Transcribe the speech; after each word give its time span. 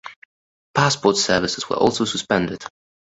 Passport 0.73 1.15
services 1.15 1.69
were 1.69 1.75
also 1.75 2.05
suspended. 2.05 2.65